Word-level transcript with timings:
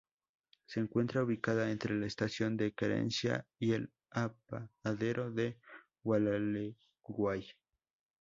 Se 0.65 0.79
encuentra 0.79 1.23
ubicada 1.23 1.69
entre 1.69 1.93
la 1.93 2.07
Estación 2.07 2.57
La 2.59 2.71
Querencia 2.71 3.45
y 3.59 3.73
el 3.73 3.91
Apeadero 4.81 5.27
El 5.27 5.55
Gualeguay. 6.01 7.45